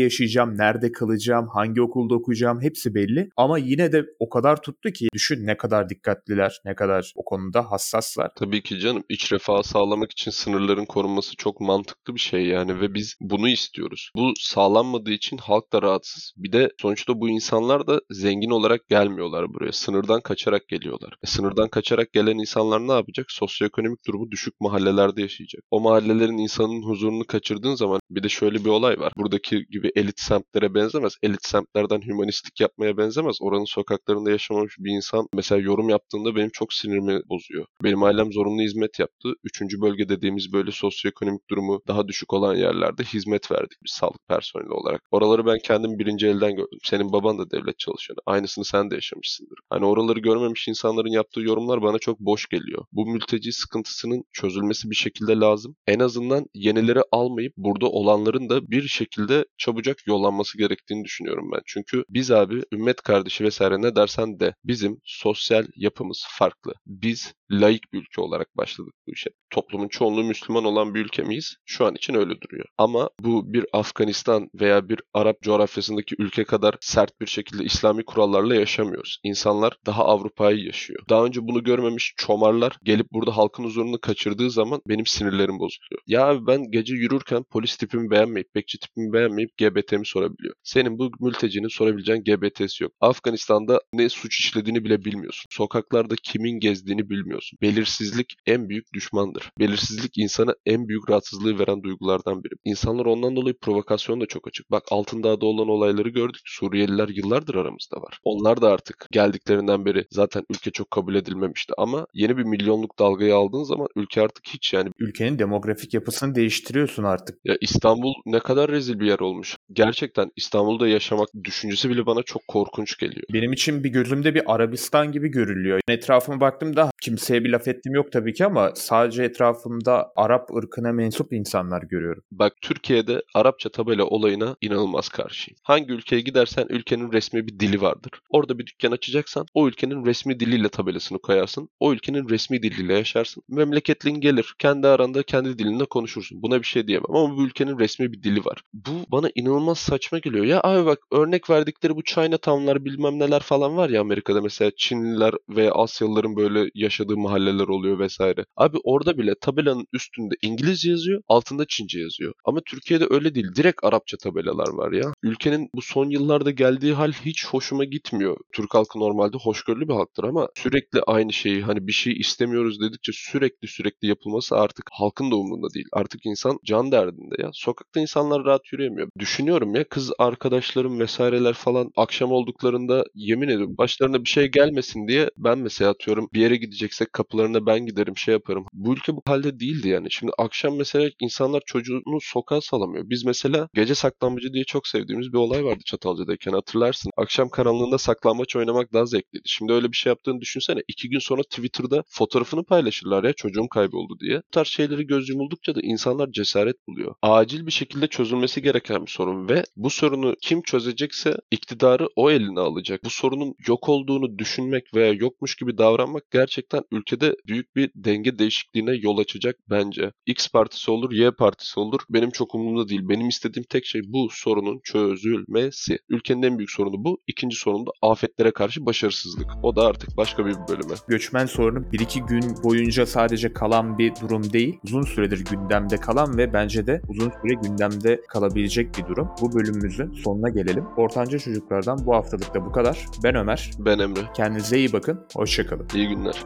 yaşayacağım, 0.00 0.58
nerede 0.58 0.92
kalacağım, 0.92 1.48
hangi 1.54 1.82
okulda 1.82 2.14
okuyacağım 2.14 2.62
hepsi 2.62 2.94
belli. 2.94 3.28
Ama 3.36 3.58
yine 3.58 3.92
de 3.92 4.04
o 4.20 4.28
kadar 4.28 4.62
tuttu 4.62 4.90
ki 4.90 5.08
düşün 5.14 5.46
ne 5.46 5.56
kadar 5.56 5.88
dikkatliler, 5.88 6.60
ne 6.64 6.74
kadar 6.74 7.12
o 7.16 7.24
konuda 7.24 7.72
hassaslar. 7.72 8.30
Tabii 8.36 8.62
ki 8.62 8.78
canım 8.78 9.02
iç 9.08 9.32
refahı 9.32 9.64
sağlamak 9.64 10.12
için 10.12 10.30
sınırların 10.30 10.84
korunması 10.84 11.36
çok 11.36 11.60
mantıklı 11.60 12.14
bir 12.14 12.20
şey 12.20 12.46
yani 12.46 12.80
ve 12.80 12.94
biz 12.94 13.16
bunu 13.20 13.48
istiyoruz. 13.48 14.10
Bu 14.16 14.32
sağlanmadığı 14.38 15.10
için 15.10 15.38
halk 15.38 15.72
da 15.72 15.82
rahatsız. 15.82 16.32
Bir 16.36 16.52
de 16.52 16.70
sonuçta 16.82 17.20
bu 17.20 17.28
insanlar 17.28 17.86
da 17.86 18.00
zengin 18.10 18.50
olarak 18.50 18.88
gelmiyorlar 18.88 19.54
buraya. 19.54 19.72
Sınırdan 19.72 20.20
kaçarak 20.20 20.68
geliyorlar. 20.68 21.16
E, 21.22 21.26
sınırdan 21.26 21.68
kaçarak 21.68 22.12
gelen 22.12 22.38
insanlar 22.38 22.88
ne 22.88 22.92
yapacak? 22.92 23.15
Sosyoekonomik 23.28 24.06
durumu 24.06 24.30
düşük 24.30 24.60
mahallelerde 24.60 25.22
yaşayacak. 25.22 25.62
O 25.70 25.80
mahallelerin 25.80 26.38
insanın 26.38 26.82
huzurunu 26.82 27.24
kaçırdığın 27.26 27.74
zaman 27.74 28.00
bir 28.10 28.22
de 28.22 28.28
şöyle 28.28 28.64
bir 28.64 28.70
olay 28.70 28.98
var. 28.98 29.12
Buradaki 29.16 29.66
gibi 29.70 29.92
elit 29.96 30.20
semtlere 30.20 30.74
benzemez. 30.74 31.16
Elit 31.22 31.46
semtlerden 31.46 32.00
hümanistlik 32.00 32.60
yapmaya 32.60 32.96
benzemez. 32.96 33.36
Oranın 33.40 33.64
sokaklarında 33.64 34.30
yaşamamış 34.30 34.76
bir 34.78 34.90
insan 34.90 35.28
mesela 35.34 35.60
yorum 35.60 35.88
yaptığında 35.88 36.36
benim 36.36 36.50
çok 36.52 36.72
sinirimi 36.72 37.20
bozuyor. 37.28 37.66
Benim 37.82 38.02
ailem 38.02 38.32
zorunlu 38.32 38.62
hizmet 38.62 38.98
yaptı. 38.98 39.32
Üçüncü 39.44 39.80
bölge 39.80 40.08
dediğimiz 40.08 40.52
böyle 40.52 40.70
sosyoekonomik 40.70 41.50
durumu 41.50 41.82
daha 41.88 42.08
düşük 42.08 42.32
olan 42.32 42.54
yerlerde 42.54 43.04
hizmet 43.04 43.52
verdik 43.52 43.78
biz 43.84 43.92
sağlık 43.92 44.28
personeli 44.28 44.72
olarak. 44.72 45.02
Oraları 45.10 45.46
ben 45.46 45.58
kendim 45.64 45.98
birinci 45.98 46.26
elden 46.26 46.56
gördüm. 46.56 46.78
Senin 46.82 47.12
baban 47.12 47.38
da 47.38 47.50
devlet 47.50 47.78
çalışanı. 47.78 48.16
Aynısını 48.26 48.64
sen 48.64 48.90
de 48.90 48.94
yaşamışsındır. 48.94 49.58
Hani 49.70 49.86
oraları 49.86 50.20
görmemiş 50.20 50.68
insanların 50.68 51.10
yaptığı 51.10 51.40
yorumlar 51.40 51.82
bana 51.82 51.98
çok 51.98 52.20
boş 52.20 52.46
geliyor. 52.46 52.84
Bu 52.92 53.05
mülteci 53.06 53.52
sıkıntısının 53.52 54.24
çözülmesi 54.32 54.90
bir 54.90 54.96
şekilde 54.96 55.32
lazım. 55.32 55.76
En 55.86 56.00
azından 56.00 56.46
yenileri 56.54 57.00
almayıp 57.12 57.52
burada 57.56 57.86
olanların 57.86 58.48
da 58.48 58.70
bir 58.70 58.88
şekilde 58.88 59.44
çabucak 59.58 60.06
yollanması 60.06 60.58
gerektiğini 60.58 61.04
düşünüyorum 61.04 61.50
ben. 61.54 61.60
Çünkü 61.66 62.04
biz 62.08 62.30
abi 62.30 62.62
ümmet 62.72 63.02
kardeşi 63.02 63.44
vesaire 63.44 63.82
ne 63.82 63.96
dersen 63.96 64.40
de 64.40 64.54
bizim 64.64 65.00
sosyal 65.04 65.66
yapımız 65.76 66.24
farklı. 66.28 66.74
Biz 66.86 67.32
laik 67.50 67.92
bir 67.92 67.98
ülke 67.98 68.20
olarak 68.20 68.56
başladık 68.56 68.94
bu 69.06 69.12
işe. 69.12 69.30
Toplumun 69.50 69.88
çoğunluğu 69.88 70.24
Müslüman 70.24 70.64
olan 70.64 70.94
bir 70.94 71.00
ülke 71.00 71.22
miyiz? 71.22 71.56
Şu 71.64 71.86
an 71.86 71.94
için 71.94 72.14
öyle 72.14 72.40
duruyor. 72.40 72.66
Ama 72.78 73.10
bu 73.20 73.52
bir 73.52 73.66
Afganistan 73.72 74.48
veya 74.60 74.88
bir 74.88 75.00
Arap 75.14 75.42
coğrafyasındaki 75.42 76.14
ülke 76.18 76.44
kadar 76.44 76.74
sert 76.80 77.20
bir 77.20 77.26
şekilde 77.26 77.64
İslami 77.64 78.04
kurallarla 78.04 78.54
yaşamıyoruz. 78.54 79.18
İnsanlar 79.22 79.76
daha 79.86 80.04
Avrupa'yı 80.04 80.64
yaşıyor. 80.64 81.00
Daha 81.08 81.24
önce 81.24 81.40
bunu 81.42 81.64
görmemiş 81.64 82.14
çomarlar 82.16 82.78
gelip 82.96 83.12
burada 83.12 83.36
halkın 83.36 83.64
huzurunu 83.64 84.00
kaçırdığı 84.00 84.50
zaman 84.50 84.80
benim 84.88 85.06
sinirlerim 85.06 85.58
bozuluyor. 85.58 86.02
Ya 86.06 86.26
abi 86.26 86.46
ben 86.46 86.70
gece 86.70 86.94
yürürken 86.94 87.42
polis 87.42 87.76
tipimi 87.76 88.10
beğenmeyip, 88.10 88.54
bekçi 88.54 88.78
tipimi 88.78 89.12
beğenmeyip 89.12 89.50
GBT'mi 89.58 90.06
sorabiliyor. 90.06 90.54
Senin 90.62 90.98
bu 90.98 91.10
mültecinin 91.20 91.68
sorabileceğin 91.68 92.24
GBT'si 92.24 92.82
yok. 92.82 92.92
Afganistan'da 93.00 93.80
ne 93.92 94.08
suç 94.08 94.38
işlediğini 94.38 94.84
bile 94.84 95.04
bilmiyorsun. 95.04 95.46
Sokaklarda 95.50 96.14
kimin 96.22 96.60
gezdiğini 96.60 97.10
bilmiyorsun. 97.10 97.58
Belirsizlik 97.62 98.34
en 98.46 98.68
büyük 98.68 98.92
düşmandır. 98.94 99.50
Belirsizlik 99.58 100.18
insana 100.18 100.54
en 100.66 100.88
büyük 100.88 101.10
rahatsızlığı 101.10 101.58
veren 101.58 101.82
duygulardan 101.82 102.44
biri. 102.44 102.54
İnsanlar 102.64 103.06
ondan 103.06 103.36
dolayı 103.36 103.54
provokasyon 103.58 104.20
da 104.20 104.26
çok 104.26 104.48
açık. 104.48 104.70
Bak 104.70 104.82
Altındağ'da 104.90 105.46
olan 105.46 105.68
olayları 105.68 106.08
gördük. 106.08 106.42
Suriyeliler 106.44 107.08
yıllardır 107.08 107.54
aramızda 107.54 107.96
var. 107.96 108.18
Onlar 108.24 108.62
da 108.62 108.70
artık 108.70 109.06
geldiklerinden 109.12 109.84
beri 109.84 110.04
zaten 110.10 110.42
ülke 110.50 110.70
çok 110.70 110.90
kabul 110.90 111.14
edilmemişti 111.14 111.72
ama 111.78 112.06
yeni 112.14 112.36
bir 112.36 112.42
milyonluk 112.44 112.85
dalgayı 112.98 113.34
aldığın 113.34 113.62
zaman 113.62 113.88
ülke 113.96 114.22
artık 114.22 114.46
hiç 114.48 114.72
yani 114.72 114.90
Ülkenin 114.98 115.38
demografik 115.38 115.94
yapısını 115.94 116.34
değiştiriyorsun 116.34 117.04
artık. 117.04 117.38
ya 117.44 117.56
İstanbul 117.60 118.14
ne 118.26 118.38
kadar 118.40 118.70
rezil 118.70 119.00
bir 119.00 119.06
yer 119.06 119.18
olmuş. 119.18 119.55
Gerçekten 119.72 120.30
İstanbul'da 120.36 120.88
yaşamak 120.88 121.28
düşüncesi 121.44 121.90
bile 121.90 122.06
bana 122.06 122.22
çok 122.22 122.48
korkunç 122.48 122.98
geliyor. 122.98 123.26
Benim 123.32 123.52
için 123.52 123.84
bir 123.84 123.88
gözümde 123.88 124.34
bir 124.34 124.54
Arabistan 124.54 125.12
gibi 125.12 125.28
görülüyor. 125.28 125.80
Etrafıma 125.88 126.40
baktığımda 126.40 126.90
kimseye 127.02 127.44
bir 127.44 127.50
laf 127.50 127.68
ettiğim 127.68 127.94
yok 127.94 128.12
tabii 128.12 128.34
ki 128.34 128.46
ama 128.46 128.72
sadece 128.74 129.24
etrafımda 129.24 130.12
Arap 130.16 130.50
ırkına 130.56 130.92
mensup 130.92 131.32
insanlar 131.32 131.82
görüyorum. 131.82 132.22
Bak 132.32 132.52
Türkiye'de 132.62 133.22
Arapça 133.34 133.68
tabela 133.68 134.04
olayına 134.04 134.56
inanılmaz 134.60 135.08
karşıyım. 135.08 135.58
Hangi 135.62 135.92
ülkeye 135.92 136.20
gidersen 136.20 136.66
ülkenin 136.68 137.12
resmi 137.12 137.46
bir 137.46 137.60
dili 137.60 137.80
vardır. 137.80 138.10
Orada 138.30 138.58
bir 138.58 138.66
dükkan 138.66 138.92
açacaksan 138.92 139.46
o 139.54 139.68
ülkenin 139.68 140.06
resmi 140.06 140.40
diliyle 140.40 140.68
tabelasını 140.68 141.18
koyarsın. 141.18 141.68
O 141.80 141.92
ülkenin 141.92 142.28
resmi 142.28 142.62
diliyle 142.62 142.94
yaşarsın. 142.94 143.42
Memleketliğin 143.48 144.20
gelir. 144.20 144.54
Kendi 144.58 144.86
aranda 144.86 145.22
kendi 145.22 145.58
dilinde 145.58 145.84
konuşursun. 145.84 146.42
Buna 146.42 146.58
bir 146.58 146.66
şey 146.66 146.88
diyemem 146.88 147.16
ama 147.16 147.36
bu 147.36 147.44
ülkenin 147.44 147.78
resmi 147.78 148.12
bir 148.12 148.22
dili 148.22 148.44
var. 148.44 148.62
Bu 148.74 148.90
bana 149.12 149.30
inanılmaz 149.34 149.55
saçma 149.74 150.18
geliyor. 150.18 150.44
Ya 150.44 150.60
abi 150.64 150.86
bak 150.86 150.98
örnek 151.12 151.50
verdikleri 151.50 151.96
bu 151.96 152.04
Chinatown'lar 152.04 152.84
bilmem 152.84 153.18
neler 153.18 153.40
falan 153.40 153.76
var 153.76 153.90
ya 153.90 154.00
Amerika'da 154.00 154.40
mesela 154.40 154.70
Çinliler 154.76 155.34
veya 155.48 155.72
Asyalıların 155.72 156.36
böyle 156.36 156.70
yaşadığı 156.74 157.16
mahalleler 157.16 157.68
oluyor 157.68 157.98
vesaire. 157.98 158.44
Abi 158.56 158.76
orada 158.84 159.18
bile 159.18 159.34
tabelanın 159.40 159.86
üstünde 159.92 160.34
İngilizce 160.42 160.90
yazıyor, 160.90 161.22
altında 161.28 161.64
Çince 161.68 162.00
yazıyor. 162.00 162.32
Ama 162.44 162.60
Türkiye'de 162.66 163.06
öyle 163.10 163.34
değil. 163.34 163.46
Direkt 163.56 163.84
Arapça 163.84 164.16
tabelalar 164.16 164.68
var 164.68 164.92
ya. 164.92 165.12
Ülkenin 165.22 165.68
bu 165.74 165.82
son 165.82 166.10
yıllarda 166.10 166.50
geldiği 166.50 166.92
hal 166.92 167.12
hiç 167.12 167.46
hoşuma 167.46 167.84
gitmiyor. 167.84 168.36
Türk 168.52 168.74
halkı 168.74 168.98
normalde 168.98 169.36
hoşgörülü 169.36 169.88
bir 169.88 169.94
halktır 169.94 170.24
ama 170.24 170.48
sürekli 170.54 171.00
aynı 171.06 171.32
şeyi 171.32 171.62
hani 171.62 171.86
bir 171.86 171.92
şey 171.92 172.12
istemiyoruz 172.12 172.80
dedikçe 172.80 173.12
sürekli 173.14 173.68
sürekli 173.68 174.08
yapılması 174.08 174.56
artık 174.56 174.84
halkın 174.92 175.30
da 175.30 175.36
umurunda 175.36 175.74
değil. 175.74 175.86
Artık 175.92 176.26
insan 176.26 176.58
can 176.64 176.92
derdinde 176.92 177.42
ya. 177.42 177.50
Sokakta 177.52 178.00
insanlar 178.00 178.44
rahat 178.44 178.72
yürüyemiyor. 178.72 179.08
Düşünüyorum 179.46 179.74
ya 179.74 179.88
kız 179.88 180.12
arkadaşlarım 180.18 181.00
vesaireler 181.00 181.52
falan 181.52 181.90
akşam 181.96 182.32
olduklarında 182.32 183.04
yemin 183.14 183.48
ediyorum 183.48 183.74
başlarına 183.78 184.24
bir 184.24 184.28
şey 184.28 184.46
gelmesin 184.50 185.08
diye 185.08 185.30
ben 185.36 185.58
mesela 185.58 185.90
atıyorum 185.90 186.28
bir 186.34 186.40
yere 186.40 186.56
gideceksek 186.56 187.12
kapılarına 187.12 187.66
ben 187.66 187.86
giderim 187.86 188.16
şey 188.16 188.32
yaparım. 188.32 188.66
Bu 188.72 188.92
ülke 188.92 189.12
bu 189.16 189.22
halde 189.26 189.60
değildi 189.60 189.88
yani. 189.88 190.06
Şimdi 190.10 190.32
akşam 190.38 190.76
mesela 190.76 191.10
insanlar 191.20 191.62
çocuğunu 191.66 192.18
sokağa 192.20 192.60
salamıyor. 192.60 193.04
Biz 193.10 193.24
mesela 193.24 193.68
gece 193.74 193.94
saklanmacı 193.94 194.52
diye 194.52 194.64
çok 194.64 194.88
sevdiğimiz 194.88 195.32
bir 195.32 195.38
olay 195.38 195.64
vardı 195.64 195.82
Çatalca'dayken 195.86 196.52
hatırlarsın. 196.52 197.10
Akşam 197.16 197.48
karanlığında 197.48 197.98
saklambaç 197.98 198.56
oynamak 198.56 198.92
daha 198.92 199.06
zevkliydi. 199.06 199.42
Şimdi 199.46 199.72
öyle 199.72 199.92
bir 199.92 199.96
şey 199.96 200.10
yaptığını 200.10 200.40
düşünsene. 200.40 200.80
iki 200.88 201.08
gün 201.08 201.18
sonra 201.18 201.42
Twitter'da 201.42 202.02
fotoğrafını 202.08 202.64
paylaşırlar 202.64 203.24
ya 203.24 203.32
çocuğum 203.32 203.68
kayboldu 203.68 204.20
diye. 204.20 204.36
Bu 204.36 204.50
tarz 204.52 204.68
şeyleri 204.68 205.06
göz 205.06 205.28
yumuldukça 205.28 205.74
da 205.74 205.80
insanlar 205.82 206.32
cesaret 206.32 206.76
buluyor. 206.88 207.14
Acil 207.22 207.66
bir 207.66 207.72
şekilde 207.72 208.06
çözülmesi 208.06 208.62
gereken 208.62 209.06
bir 209.06 209.10
sorun 209.10 209.35
ve 209.48 209.64
bu 209.76 209.90
sorunu 209.90 210.34
kim 210.42 210.62
çözecekse 210.62 211.36
iktidarı 211.50 212.08
o 212.16 212.30
eline 212.30 212.60
alacak. 212.60 213.04
Bu 213.04 213.10
sorunun 213.10 213.54
yok 213.66 213.88
olduğunu 213.88 214.38
düşünmek 214.38 214.94
veya 214.94 215.12
yokmuş 215.12 215.56
gibi 215.56 215.78
davranmak 215.78 216.30
gerçekten 216.30 216.82
ülkede 216.90 217.34
büyük 217.46 217.76
bir 217.76 217.90
denge 217.94 218.38
değişikliğine 218.38 218.94
yol 218.94 219.18
açacak 219.18 219.56
bence. 219.70 220.12
X 220.26 220.48
partisi 220.48 220.90
olur, 220.90 221.12
Y 221.12 221.30
partisi 221.30 221.80
olur. 221.80 222.00
Benim 222.10 222.30
çok 222.30 222.54
umurumda 222.54 222.88
değil. 222.88 223.00
Benim 223.08 223.28
istediğim 223.28 223.66
tek 223.70 223.86
şey 223.86 224.00
bu 224.06 224.28
sorunun 224.30 224.80
çözülmesi. 224.84 225.98
Ülkenin 226.08 226.42
en 226.42 226.58
büyük 226.58 226.70
sorunu 226.70 227.04
bu. 227.04 227.18
İkinci 227.26 227.56
sorun 227.56 227.86
da 227.86 227.90
afetlere 228.02 228.50
karşı 228.50 228.86
başarısızlık. 228.86 229.46
O 229.62 229.76
da 229.76 229.86
artık 229.86 230.16
başka 230.16 230.46
bir 230.46 230.54
bölüme. 230.68 230.94
Göçmen 231.08 231.46
sorunu 231.46 231.78
1-2 231.78 232.26
gün 232.26 232.64
boyunca 232.64 233.06
sadece 233.06 233.52
kalan 233.52 233.98
bir 233.98 234.12
durum 234.20 234.52
değil. 234.52 234.78
Uzun 234.84 235.02
süredir 235.02 235.44
gündemde 235.44 235.96
kalan 235.96 236.38
ve 236.38 236.52
bence 236.52 236.86
de 236.86 237.00
uzun 237.08 237.30
süre 237.30 237.54
gündemde 237.62 238.20
kalabilecek 238.28 238.98
bir 238.98 239.06
durum. 239.06 239.25
Bu 239.42 239.52
bölümümüzün 239.52 240.12
sonuna 240.12 240.48
gelelim. 240.48 240.84
Ortanca 240.96 241.38
Çocuklardan 241.38 241.98
bu 242.06 242.14
haftalık 242.14 242.54
da 242.54 242.64
bu 242.64 242.72
kadar. 242.72 243.06
Ben 243.24 243.34
Ömer. 243.34 243.70
Ben 243.78 243.98
Emre. 243.98 244.20
Kendinize 244.34 244.78
iyi 244.78 244.92
bakın. 244.92 245.20
Hoşçakalın. 245.34 245.86
İyi 245.94 246.08
günler. 246.08 246.44